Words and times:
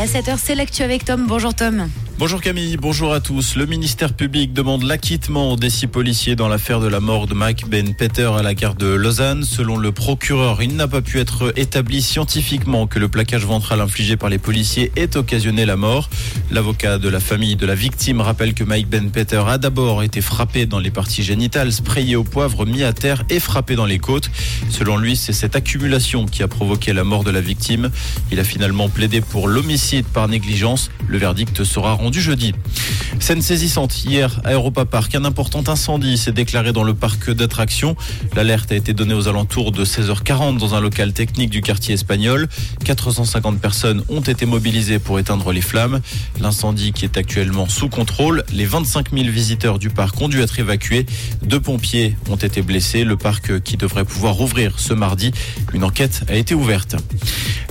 Et 0.00 0.04
à 0.04 0.06
7h, 0.06 0.38
c'est 0.38 0.54
l'actu 0.54 0.82
avec 0.82 1.04
Tom. 1.04 1.26
Bonjour 1.26 1.52
Tom. 1.52 1.86
Bonjour 2.20 2.42
Camille, 2.42 2.76
bonjour 2.76 3.14
à 3.14 3.20
tous. 3.20 3.56
Le 3.56 3.64
ministère 3.64 4.12
public 4.12 4.52
demande 4.52 4.82
l'acquittement 4.82 5.56
des 5.56 5.70
six 5.70 5.86
policiers 5.86 6.36
dans 6.36 6.48
l'affaire 6.48 6.78
de 6.78 6.86
la 6.86 7.00
mort 7.00 7.26
de 7.26 7.32
Mike 7.32 7.66
Ben 7.66 7.94
Peter 7.94 8.30
à 8.36 8.42
la 8.42 8.52
gare 8.52 8.74
de 8.74 8.88
Lausanne. 8.88 9.42
Selon 9.42 9.78
le 9.78 9.90
procureur, 9.90 10.60
il 10.60 10.76
n'a 10.76 10.86
pas 10.86 11.00
pu 11.00 11.18
être 11.18 11.54
établi 11.56 12.02
scientifiquement 12.02 12.86
que 12.86 12.98
le 12.98 13.08
plaquage 13.08 13.46
ventral 13.46 13.80
infligé 13.80 14.18
par 14.18 14.28
les 14.28 14.36
policiers 14.36 14.92
ait 14.96 15.16
occasionné 15.16 15.64
la 15.64 15.76
mort. 15.76 16.10
L'avocat 16.50 16.98
de 16.98 17.08
la 17.08 17.20
famille 17.20 17.56
de 17.56 17.64
la 17.64 17.74
victime 17.74 18.20
rappelle 18.20 18.52
que 18.52 18.64
Mike 18.64 18.90
Ben 18.90 19.10
Peter 19.10 19.42
a 19.46 19.56
d'abord 19.56 20.02
été 20.02 20.20
frappé 20.20 20.66
dans 20.66 20.78
les 20.78 20.90
parties 20.90 21.22
génitales, 21.22 21.72
sprayé 21.72 22.16
au 22.16 22.24
poivre, 22.24 22.66
mis 22.66 22.82
à 22.82 22.92
terre 22.92 23.24
et 23.30 23.40
frappé 23.40 23.76
dans 23.76 23.86
les 23.86 23.98
côtes. 23.98 24.30
Selon 24.68 24.98
lui, 24.98 25.16
c'est 25.16 25.32
cette 25.32 25.56
accumulation 25.56 26.26
qui 26.26 26.42
a 26.42 26.48
provoqué 26.48 26.92
la 26.92 27.02
mort 27.02 27.24
de 27.24 27.30
la 27.30 27.40
victime. 27.40 27.90
Il 28.30 28.38
a 28.38 28.44
finalement 28.44 28.90
plaidé 28.90 29.22
pour 29.22 29.48
l'homicide 29.48 30.04
par 30.04 30.28
négligence. 30.28 30.90
Le 31.08 31.16
verdict 31.16 31.64
sera 31.64 31.94
rendu 31.94 32.09
du 32.10 32.20
jeudi. 32.20 32.54
Scène 33.18 33.42
saisissante 33.42 34.04
hier 34.04 34.40
à 34.44 34.52
Europa 34.52 34.84
Park. 34.84 35.14
Un 35.14 35.24
important 35.24 35.62
incendie 35.66 36.16
s'est 36.18 36.32
déclaré 36.32 36.72
dans 36.72 36.82
le 36.82 36.94
parc 36.94 37.30
d'attractions. 37.30 37.96
L'alerte 38.34 38.72
a 38.72 38.76
été 38.76 38.92
donnée 38.92 39.14
aux 39.14 39.28
alentours 39.28 39.72
de 39.72 39.84
16h40 39.84 40.58
dans 40.58 40.74
un 40.74 40.80
local 40.80 41.12
technique 41.12 41.50
du 41.50 41.60
quartier 41.60 41.94
espagnol. 41.94 42.48
450 42.84 43.60
personnes 43.60 44.02
ont 44.08 44.20
été 44.20 44.46
mobilisées 44.46 44.98
pour 44.98 45.18
éteindre 45.18 45.52
les 45.52 45.60
flammes. 45.60 46.00
L'incendie 46.40 46.92
qui 46.92 47.04
est 47.04 47.16
actuellement 47.16 47.68
sous 47.68 47.88
contrôle. 47.88 48.44
Les 48.52 48.64
25 48.64 49.12
000 49.12 49.30
visiteurs 49.30 49.78
du 49.78 49.90
parc 49.90 50.20
ont 50.20 50.28
dû 50.28 50.40
être 50.40 50.58
évacués. 50.58 51.06
Deux 51.42 51.60
pompiers 51.60 52.16
ont 52.30 52.36
été 52.36 52.62
blessés. 52.62 53.04
Le 53.04 53.16
parc 53.16 53.60
qui 53.60 53.76
devrait 53.76 54.04
pouvoir 54.04 54.34
rouvrir 54.34 54.78
ce 54.78 54.94
mardi. 54.94 55.32
Une 55.72 55.84
enquête 55.84 56.22
a 56.28 56.34
été 56.34 56.54
ouverte. 56.54 56.96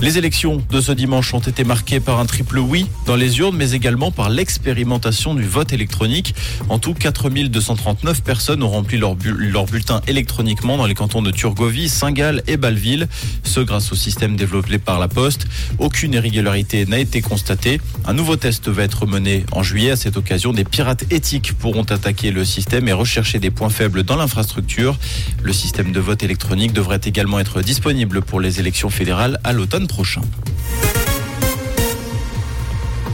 Les 0.02 0.16
élections 0.16 0.62
de 0.70 0.80
ce 0.80 0.92
dimanche 0.92 1.34
ont 1.34 1.40
été 1.40 1.62
marquées 1.62 2.00
par 2.00 2.20
un 2.20 2.24
triple 2.24 2.58
oui 2.58 2.86
dans 3.04 3.16
les 3.16 3.38
urnes, 3.38 3.54
mais 3.54 3.72
également 3.72 4.10
par 4.10 4.30
l'expérimentation 4.30 5.34
du 5.34 5.42
vote 5.42 5.74
électronique. 5.74 6.34
En 6.70 6.78
tout, 6.78 6.94
4239 6.94 8.22
personnes 8.22 8.62
ont 8.62 8.70
rempli 8.70 8.96
leur, 8.96 9.14
bulletin 9.14 10.00
électroniquement 10.06 10.78
dans 10.78 10.86
les 10.86 10.94
cantons 10.94 11.20
de 11.20 11.30
Turgovie, 11.30 11.90
Saint-Gall 11.90 12.42
et 12.46 12.56
Bâle-Ville, 12.56 13.08
ce 13.44 13.60
grâce 13.60 13.92
au 13.92 13.94
système 13.94 14.36
développé 14.36 14.78
par 14.78 14.98
la 14.98 15.08
Poste. 15.08 15.46
Aucune 15.78 16.14
irrégularité 16.14 16.86
n'a 16.86 16.98
été 16.98 17.20
constatée. 17.20 17.78
Un 18.06 18.14
nouveau 18.14 18.36
test 18.36 18.70
va 18.70 18.84
être 18.84 19.04
mené 19.04 19.44
en 19.52 19.62
juillet. 19.62 19.90
À 19.90 19.96
cette 19.96 20.16
occasion, 20.16 20.54
des 20.54 20.64
pirates 20.64 21.04
éthiques 21.12 21.52
pourront 21.58 21.82
attaquer 21.82 22.30
le 22.30 22.46
système 22.46 22.88
et 22.88 22.92
rechercher 22.94 23.38
des 23.38 23.50
points 23.50 23.68
faibles 23.68 24.02
dans 24.04 24.16
l'infrastructure. 24.16 24.98
Le 25.42 25.52
système 25.52 25.92
de 25.92 26.00
vote 26.00 26.22
électronique 26.22 26.72
devrait 26.72 27.00
également 27.04 27.38
être 27.38 27.60
disponible 27.60 28.22
pour 28.22 28.40
les 28.40 28.60
élections 28.60 28.88
fédérales 28.88 29.38
à 29.44 29.52
l'automne 29.52 29.88
prochain. 29.90 30.49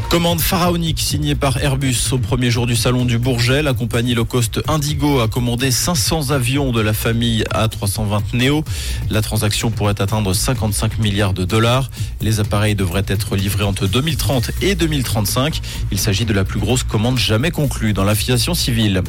Commande 0.09 0.41
pharaonique 0.41 1.01
signée 1.01 1.35
par 1.35 1.59
Airbus 1.59 1.97
au 2.13 2.19
premier 2.19 2.49
jour 2.49 2.67
du 2.67 2.77
salon 2.77 3.05
du 3.05 3.19
Bourget. 3.19 3.61
La 3.61 3.75
compagnie 3.75 4.15
low 4.15 4.25
cost 4.25 4.61
Indigo 4.69 5.19
a 5.19 5.27
commandé 5.27 5.73
500 5.73 6.31
avions 6.31 6.71
de 6.71 6.81
la 6.81 6.93
famille 6.93 7.45
A320 7.53 8.23
Neo. 8.35 8.65
La 9.11 9.21
transaction 9.21 9.73
pourrait 9.73 10.01
atteindre 10.01 10.33
55 10.33 11.01
milliards 11.01 11.35
de 11.35 11.45
dollars. 11.45 11.91
Les 12.21 12.39
appareils 12.39 12.77
devraient 12.77 13.05
être 13.09 13.35
livrés 13.35 13.65
entre 13.65 13.89
2030 13.89 14.53
et 14.63 14.77
2035. 14.77 15.61
Il 15.91 15.99
s'agit 15.99 16.25
de 16.25 16.33
la 16.33 16.45
plus 16.45 16.61
grosse 16.61 16.85
commande 16.85 17.19
jamais 17.19 17.51
conclue 17.51 17.93
dans 17.93 18.05
l'aviation 18.05 18.55
civile. 18.55 19.03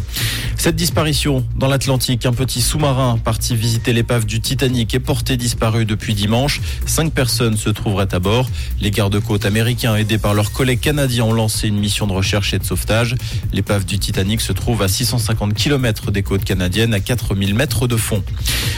Cette 0.57 0.75
disparition 0.75 1.45
dans 1.55 1.67
l'Atlantique, 1.67 2.25
un 2.25 2.33
petit 2.33 2.61
sous-marin 2.61 3.19
parti 3.23 3.55
visiter 3.55 3.93
l'épave 3.93 4.25
du 4.25 4.41
Titanic 4.41 4.95
est 4.95 4.99
porté 4.99 5.37
disparu 5.37 5.85
depuis 5.85 6.15
dimanche. 6.15 6.59
Cinq 6.87 7.13
personnes 7.13 7.55
se 7.55 7.69
trouveraient 7.69 8.13
à 8.15 8.19
bord. 8.19 8.49
Les 8.81 8.89
gardes-côtes 8.89 9.45
américains 9.45 9.95
aidés 9.95 10.17
par 10.17 10.33
leurs 10.33 10.51
collègues 10.51 10.86
canadiens 10.87 11.25
ont 11.25 11.33
lancé 11.33 11.67
une 11.67 11.79
mission 11.79 12.07
de 12.07 12.13
recherche 12.13 12.53
et 12.53 12.59
de 12.59 12.63
sauvetage. 12.63 13.15
L'épave 13.51 13.83
du 13.83 13.99
Titanic 13.99 14.39
se 14.39 14.53
trouve 14.53 14.81
à 14.81 14.87
650 14.87 15.53
km 15.53 16.11
des 16.11 16.23
côtes 16.23 16.45
canadiennes, 16.45 16.93
à 16.93 17.01
4000 17.01 17.55
mètres 17.55 17.87
de 17.87 17.97
fond. 17.97 18.23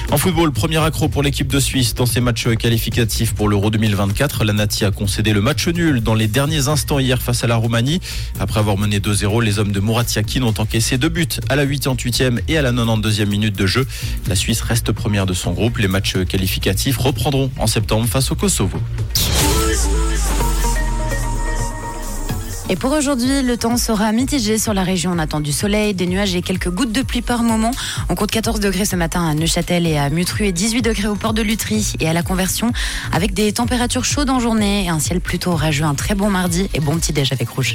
En 0.09 0.17
football, 0.17 0.51
premier 0.51 0.77
accro 0.77 1.07
pour 1.07 1.21
l'équipe 1.21 1.49
de 1.49 1.59
Suisse 1.59 1.93
dans 1.93 2.07
ses 2.07 2.19
matchs 2.19 2.47
qualificatifs 2.55 3.35
pour 3.35 3.47
l'Euro 3.47 3.69
2024. 3.69 4.43
La 4.43 4.53
Nati 4.53 4.85
a 4.85 4.89
concédé 4.89 5.33
le 5.33 5.41
match 5.41 5.67
nul 5.67 6.01
dans 6.01 6.15
les 6.15 6.27
derniers 6.27 6.67
instants 6.67 6.97
hier 6.97 7.21
face 7.21 7.43
à 7.43 7.47
la 7.47 7.57
Roumanie. 7.57 7.99
Après 8.39 8.59
avoir 8.59 8.75
mené 8.75 8.97
2-0, 8.97 9.43
les 9.43 9.59
hommes 9.59 9.71
de 9.71 9.79
Murat 9.79 10.05
Yakin 10.15 10.41
ont 10.41 10.55
encaissé 10.57 10.97
deux 10.97 11.09
buts 11.09 11.27
à 11.47 11.55
la 11.55 11.67
88e 11.67 12.39
et 12.47 12.57
à 12.57 12.63
la 12.63 12.71
92e 12.71 13.27
minute 13.27 13.55
de 13.55 13.67
jeu. 13.67 13.85
La 14.27 14.33
Suisse 14.33 14.61
reste 14.61 14.91
première 14.93 15.27
de 15.27 15.35
son 15.35 15.51
groupe. 15.51 15.77
Les 15.77 15.87
matchs 15.87 16.15
qualificatifs 16.27 16.97
reprendront 16.97 17.51
en 17.59 17.67
septembre 17.67 18.07
face 18.07 18.31
au 18.31 18.35
Kosovo. 18.35 18.79
Et 22.71 22.75
pour 22.75 22.91
aujourd'hui, 22.91 23.41
le 23.41 23.57
temps 23.57 23.77
sera 23.77 24.11
mitigé 24.11 24.59
sur 24.59 24.75
la 24.75 24.83
région. 24.83 25.11
On 25.15 25.17
attend 25.17 25.39
du 25.39 25.51
soleil, 25.51 25.95
des 25.95 26.05
nuages 26.05 26.35
et 26.35 26.43
quelques 26.43 26.69
gouttes 26.69 26.91
de 26.91 27.01
pluie 27.01 27.23
par 27.23 27.41
moment. 27.41 27.71
On 28.09 28.15
compte 28.15 28.29
14 28.29 28.59
degrés 28.59 28.85
ce 28.85 28.95
matin 28.95 29.27
à 29.27 29.33
Neuchâtel 29.33 29.87
et 29.87 29.97
à 29.97 30.11
Mutru 30.11 30.45
et 30.45 30.51
18 30.51 30.83
degrés 30.83 31.07
au 31.07 31.15
port 31.15 31.33
de 31.33 31.41
Lutry 31.41 31.93
et 31.99 32.07
à 32.07 32.13
la 32.13 32.21
Conversion 32.21 32.71
avec 33.11 33.33
des 33.33 33.51
températures 33.53 34.05
chaudes 34.05 34.29
en 34.29 34.39
journée 34.39 34.85
et 34.85 34.89
un 34.89 34.99
ciel 34.99 35.19
plutôt 35.19 35.49
orageux. 35.49 35.83
Un 35.83 35.95
très 35.95 36.13
bon 36.13 36.29
mardi 36.29 36.69
et 36.75 36.79
bon 36.79 36.95
petit 36.97 37.11
déj 37.11 37.33
avec 37.33 37.49
rouge. 37.49 37.67